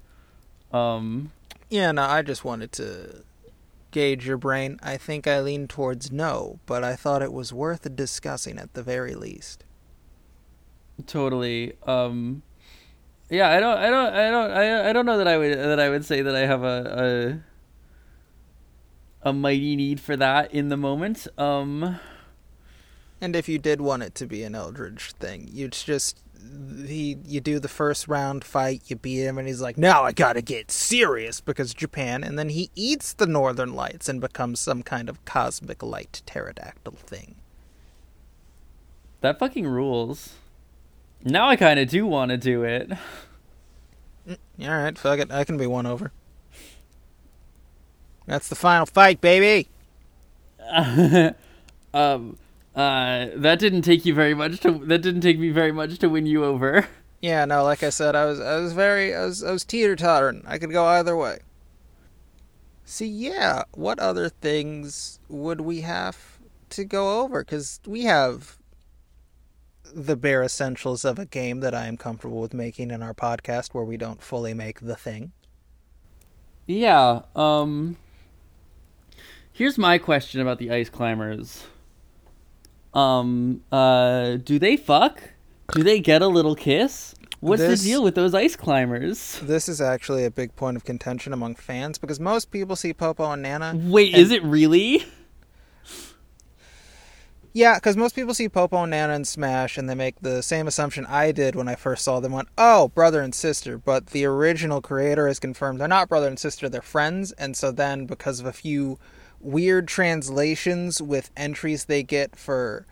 [0.73, 1.31] Um,
[1.71, 3.25] Yeah, no, I just wanted to
[3.91, 4.79] gauge your brain.
[4.83, 8.83] I think I lean towards no, but I thought it was worth discussing at the
[8.83, 9.65] very least.
[11.07, 11.75] totally.
[11.87, 12.43] Um,
[13.31, 15.81] yeah, I don't, I don't, I don't, I, I don't know that I would that
[15.81, 17.43] I would say that I have a
[19.25, 21.27] a, a mighty need for that in the moment.
[21.39, 21.99] Um,
[23.21, 26.21] And if you did want it to be an Eldritch thing, you'd just
[26.87, 30.13] he you do the first round fight, you beat him, and he's like, "Now I
[30.13, 34.83] gotta get serious because Japan," and then he eats the Northern Lights and becomes some
[34.83, 37.37] kind of cosmic light pterodactyl thing.
[39.23, 40.35] that fucking rules.
[41.25, 42.93] Now I kind of do want to do it.
[44.29, 44.37] All
[44.69, 46.13] right, fuck it, I can be won over.
[48.27, 49.69] That's the final fight, baby.
[51.95, 52.39] um,
[52.75, 54.73] uh, that didn't take you very much to.
[54.85, 56.87] That didn't take me very much to win you over.
[57.21, 59.97] Yeah, no, like I said, I was I was very I was I was teeter
[59.97, 60.43] tottering.
[60.47, 61.39] I could go either way.
[62.85, 67.43] See, yeah, what other things would we have to go over?
[67.43, 68.59] Because we have
[69.93, 73.75] the bare essentials of a game that I am comfortable with making in our podcast,
[73.75, 75.33] where we don't fully make the thing.
[76.67, 77.23] Yeah.
[77.37, 77.97] Um.
[79.53, 81.65] Here's my question about the ice climbers.
[82.93, 83.63] Um.
[83.71, 84.37] Uh.
[84.37, 85.23] Do they fuck?
[85.73, 87.15] Do they get a little kiss?
[87.41, 89.39] What's This- the deal with those ice climbers?
[89.43, 93.31] This is actually a big point of contention among fans because most people see Popo
[93.31, 93.75] and Nana.
[93.77, 95.05] Wait, and- is it really?
[97.57, 100.67] Yeah, because most people see Popo and Nana in Smash and they make the same
[100.67, 102.33] assumption I did when I first saw them.
[102.33, 103.79] Went, oh, brother and sister.
[103.79, 107.31] But the original creator has confirmed they're not brother and sister, they're friends.
[107.33, 108.99] And so then, because of a few
[109.39, 112.87] weird translations with entries they get for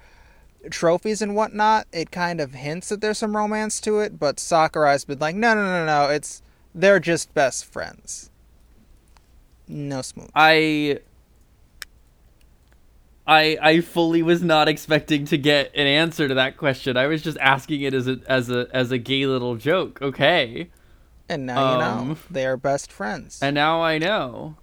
[0.70, 4.20] trophies and whatnot, it kind of hints that there's some romance to it.
[4.20, 6.40] But Sakurai's been like, no, no, no, no, it's
[6.72, 8.30] they're just best friends.
[9.66, 10.30] No smooth.
[10.36, 11.00] I
[13.26, 16.96] I I fully was not expecting to get an answer to that question.
[16.96, 20.00] I was just asking it as a as a as a gay little joke.
[20.02, 20.68] Okay.
[21.28, 23.40] And now you know Um, they are best friends.
[23.40, 24.56] And now I know.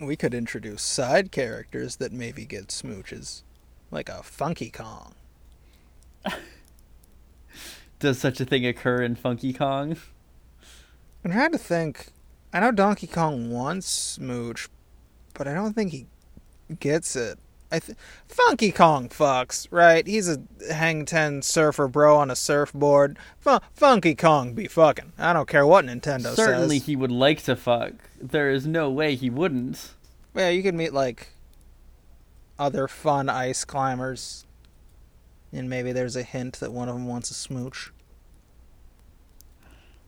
[0.00, 3.42] we could introduce side characters that maybe get smooches,
[3.90, 5.14] like a Funky Kong.
[8.00, 9.96] Does such a thing occur in Funky Kong?
[11.24, 12.08] I'm trying to think.
[12.52, 14.68] I know Donkey Kong wants smooch,
[15.32, 16.06] but I don't think he
[16.80, 17.38] gets it.
[17.72, 20.06] I th- Funky Kong fucks, right?
[20.06, 20.38] He's a
[20.70, 23.18] hang ten surfer bro on a surfboard.
[23.38, 25.12] Fu- Funky Kong be fucking.
[25.18, 26.86] I don't care what Nintendo Certainly says.
[26.86, 27.92] he would like to fuck.
[28.20, 29.90] There is no way he wouldn't.
[30.36, 31.28] Yeah, you could meet like
[32.58, 34.46] other fun ice climbers,
[35.52, 37.92] and maybe there's a hint that one of them wants a smooch.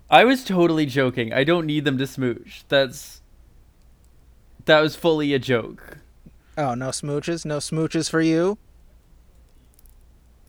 [0.09, 1.33] I was totally joking.
[1.33, 2.62] I don't need them to smooch.
[2.68, 3.22] That's
[4.66, 5.98] that was fully a joke.
[6.58, 7.44] Oh, no smooches?
[7.44, 8.58] No smooches for you?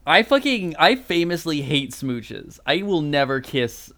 [0.05, 2.59] I fucking I famously hate smooches.
[2.65, 3.91] I will never kiss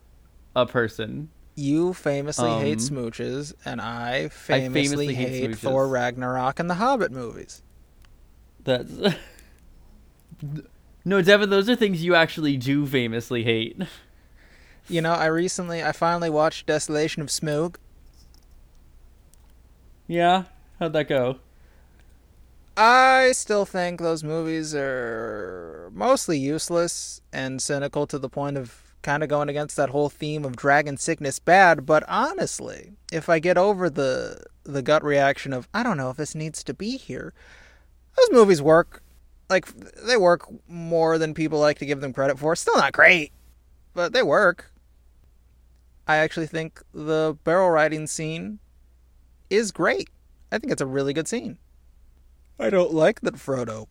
[0.56, 1.30] a person.
[1.56, 5.58] You famously hate Um, smooches, and I famously, famously hate hate.
[5.58, 7.62] Thor Ragnarok and the Hobbit movies.
[8.64, 8.92] That's
[11.06, 13.80] No, Devin, those are things you actually do famously hate.
[14.88, 17.76] You know, I recently, I finally watched Desolation of Smaug.
[20.08, 20.46] Yeah?
[20.80, 21.38] How'd that go?
[22.82, 29.22] I still think those movies are mostly useless and cynical to the point of kind
[29.22, 33.58] of going against that whole theme of dragon sickness bad, but honestly, if I get
[33.58, 37.34] over the the gut reaction of I don't know if this needs to be here,
[38.16, 39.04] those movies work
[39.50, 39.68] like
[40.02, 42.56] they work more than people like to give them credit for.
[42.56, 43.34] Still not great,
[43.94, 44.72] but they work.
[46.08, 48.60] I actually think the barrel riding scene
[49.50, 50.10] is great.
[50.50, 51.58] I think it's a really good scene.
[52.60, 53.88] I don't like that Frodo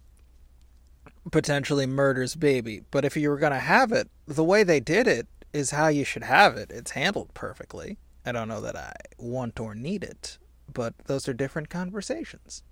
[1.30, 5.06] potentially murders baby, but if you were going to have it, the way they did
[5.06, 6.70] it is how you should have it.
[6.70, 7.98] It's handled perfectly.
[8.26, 10.38] I don't know that I want or need it,
[10.72, 12.62] but those are different conversations.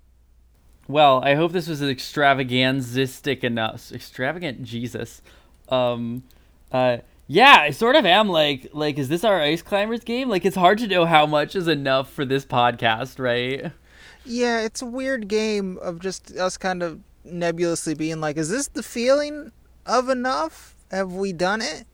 [0.87, 3.91] Well, I hope this was extravaganzistic enough.
[3.91, 5.21] Extravagant Jesus.
[5.69, 6.23] Um
[6.71, 6.97] uh
[7.29, 10.29] yeah, I sort of am like like is this our ice climbers game?
[10.29, 13.71] Like it's hard to know how much is enough for this podcast, right?
[14.27, 18.67] Yeah, it's a weird game of just us kind of nebulously being like, is this
[18.67, 19.53] the feeling
[19.85, 20.75] of enough?
[20.91, 21.85] Have we done it?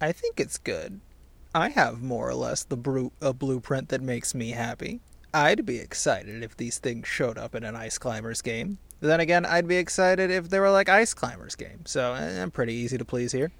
[0.00, 1.00] I think it's good.
[1.54, 5.00] I have more or less the bru- a blueprint that makes me happy.
[5.32, 8.78] I'd be excited if these things showed up in an Ice Climbers game.
[9.00, 11.86] Then again, I'd be excited if they were like Ice Climbers game.
[11.86, 13.50] So eh, I'm pretty easy to please here.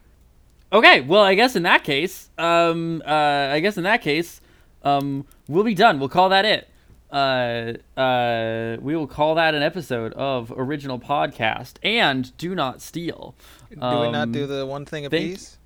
[0.71, 4.43] Okay, well, I guess in that case, um, uh, I guess in that case,
[4.83, 5.99] um, we'll be done.
[5.99, 6.69] We'll call that it.
[7.11, 13.35] Uh, uh, we will call that an episode of original podcast and do not steal.
[13.71, 13.81] Do we
[14.11, 15.57] not Um, do the one thing a think- piece?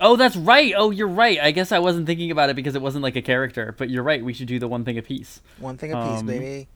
[0.00, 0.74] Oh, that's right.
[0.76, 1.38] Oh, you're right.
[1.40, 4.02] I guess I wasn't thinking about it because it wasn't like a character, but you're
[4.02, 4.24] right.
[4.24, 5.40] We should do the one thing a piece.
[5.58, 6.68] One thing a piece, Um, baby.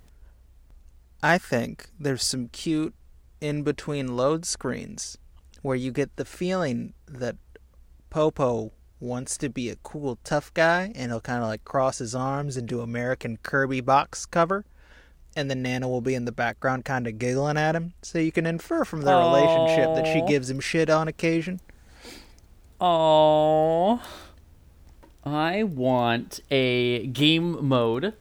[1.25, 2.95] I think there's some cute
[3.41, 5.19] in between load screens
[5.63, 7.35] where you get the feeling that
[8.11, 8.71] Popo
[9.01, 12.57] wants to be a cool tough guy and he'll kind of like cross his arms
[12.57, 14.65] and do American Kirby box cover.
[15.35, 17.93] And then Nana will be in the background kind of giggling at him.
[18.01, 21.61] So you can infer from their relationship that she gives him shit on occasion.
[22.81, 24.03] Oh,
[25.25, 28.15] I want a game mode.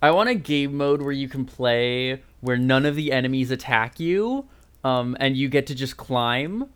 [0.00, 3.98] I want a game mode where you can play where none of the enemies attack
[3.98, 4.44] you,
[4.84, 6.68] um, and you get to just climb.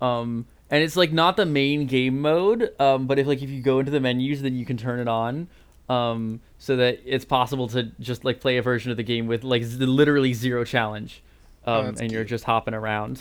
[0.00, 3.60] Um, and it's like not the main game mode, um, but if like if you
[3.62, 5.48] go into the menus, then you can turn it on,
[5.88, 9.44] um, so that it's possible to just like play a version of the game with
[9.44, 11.22] like z- literally zero challenge,
[11.66, 13.20] Oh, um, that's and you're just hopping around.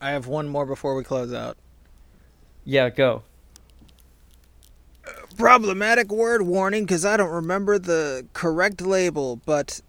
[0.00, 1.56] I have one more before we close out.
[2.64, 3.22] Yeah, go.
[5.36, 9.80] problematic word warning because I don't remember the correct label, but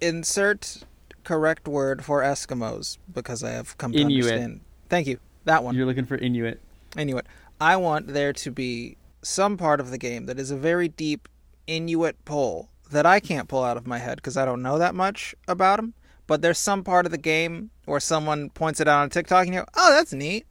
[0.00, 0.82] insert
[1.24, 4.24] correct word for Eskimos because I have come to Inuit.
[4.24, 4.60] understand.
[4.88, 5.18] Thank you.
[5.44, 5.74] That one.
[5.74, 6.60] You're looking for Inuit.
[6.96, 7.26] Inuit.
[7.60, 11.28] I want there to be some part of the game that is a very deep
[11.66, 14.94] Inuit pull that I can't pull out of my head because I don't know that
[14.94, 15.94] much about them.
[16.26, 19.54] But there's some part of the game where someone points it out on TikTok and
[19.54, 20.46] you go, oh, that's neat.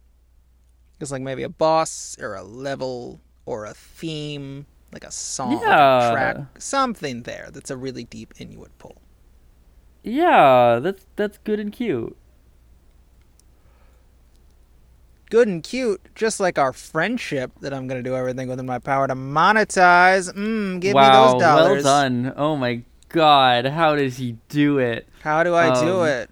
[1.00, 6.10] It's like maybe a boss or a level or a theme, like a song, Yeah.
[6.12, 8.96] track, something there that's a really deep Inuit pull.
[10.02, 12.16] Yeah, that's that's good and cute.
[15.34, 18.78] Good and cute, just like our friendship that I'm going to do everything within my
[18.78, 20.32] power to monetize.
[20.32, 21.82] Mmm, give wow, me those dollars.
[21.82, 22.32] well done.
[22.36, 25.08] Oh my god, how does he do it?
[25.22, 26.30] How do I do Um, it?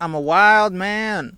[0.00, 1.36] I'm a wild man.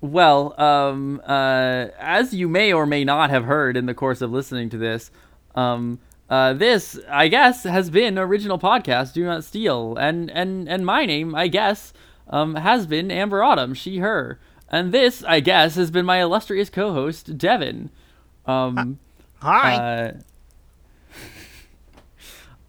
[0.00, 4.32] Well, um, uh, as you may or may not have heard in the course of
[4.32, 5.10] listening to this,
[5.54, 5.98] um,
[6.30, 9.12] uh, this I guess has been original podcast.
[9.12, 11.92] Do not steal, and and and my name I guess
[12.30, 14.40] um has been Amber Autumn, she her,
[14.72, 17.90] and this I guess has been my illustrious co-host Devin.
[18.46, 18.98] Um.
[19.42, 19.76] Hi.
[19.76, 20.12] Uh,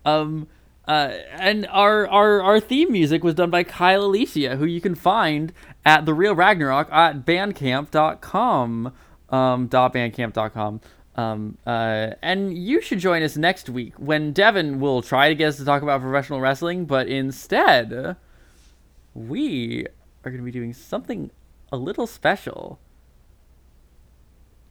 [0.05, 0.47] um,
[0.87, 4.95] uh, and our, our our theme music was done by Kyle Alicia, who you can
[4.95, 5.53] find
[5.85, 8.93] at the Real Ragnarok at Bandcamp.com.
[9.29, 10.81] Um, dot bandcamp.com.
[11.15, 15.49] Um, uh, and you should join us next week when Devin will try to get
[15.49, 18.15] us to talk about professional wrestling, but instead,
[19.13, 19.85] we
[20.23, 21.31] are going to be doing something
[21.73, 22.79] a little special.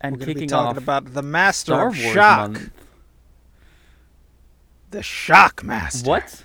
[0.01, 2.51] And We're kicking be talking off about the master Star of Wars shock.
[2.53, 2.71] month.
[4.91, 6.09] The shock master.
[6.09, 6.45] What?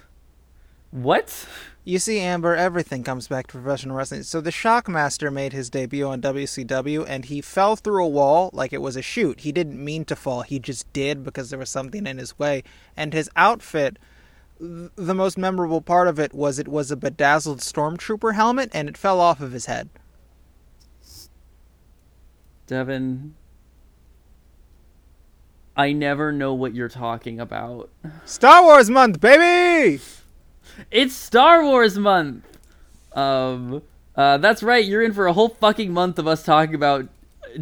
[0.90, 1.48] What?
[1.84, 4.24] You see, Amber, everything comes back to professional wrestling.
[4.24, 8.74] So the Shockmaster made his debut on WCW, and he fell through a wall like
[8.74, 9.42] it was a chute.
[9.42, 12.64] He didn't mean to fall; he just did because there was something in his way.
[12.98, 14.00] And his outfit,
[14.60, 18.98] the most memorable part of it was it was a bedazzled stormtrooper helmet, and it
[18.98, 19.90] fell off of his head.
[22.68, 23.34] Devin,
[25.76, 27.90] I never know what you're talking about.
[28.26, 30.02] Star Wars month, baby!
[30.92, 32.44] It's Star Wars month.
[33.14, 33.82] Um,
[34.16, 34.84] uh, that's right.
[34.84, 37.08] You're in for a whole fucking month of us talking about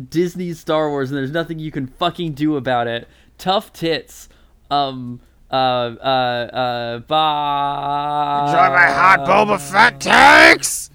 [0.09, 3.07] Disney's Star Wars, and there's nothing you can fucking do about it.
[3.37, 4.27] Tough tits.
[4.71, 5.19] Um.
[5.51, 5.55] Uh.
[5.55, 6.49] Uh.
[6.51, 6.99] Uh.
[6.99, 8.45] Bye.
[8.47, 10.89] Enjoy my hot Boba Fett takes.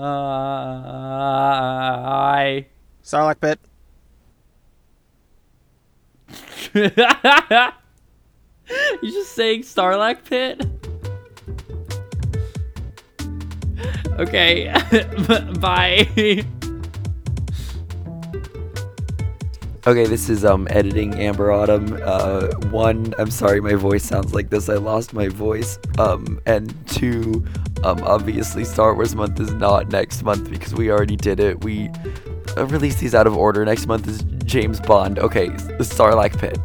[0.00, 2.66] Bye.
[3.02, 3.58] Sarlacc pit.
[6.74, 6.88] you
[9.02, 10.64] just saying Starlack Pit?
[14.20, 14.70] Okay.
[15.60, 16.44] Bye.
[19.90, 21.98] Okay, this is um editing Amber Autumn.
[22.04, 24.68] Uh, one, I'm sorry, my voice sounds like this.
[24.68, 25.80] I lost my voice.
[25.98, 27.44] Um, and two,
[27.82, 31.64] um, obviously Star Wars month is not next month because we already did it.
[31.64, 31.90] We
[32.56, 33.64] uh, released these out of order.
[33.64, 35.18] Next month is James Bond.
[35.18, 36.56] Okay, Starlight Pit.